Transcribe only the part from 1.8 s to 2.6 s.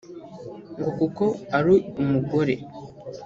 umugore